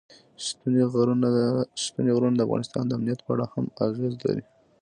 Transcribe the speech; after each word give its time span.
ستوني 0.45 2.15
غرونه 2.23 2.35
د 2.35 2.39
افغانستان 2.45 2.83
د 2.87 2.91
امنیت 2.97 3.19
په 3.23 3.29
اړه 3.33 3.45
هم 3.53 3.65
اغېز 3.87 4.13
لري. 4.25 4.43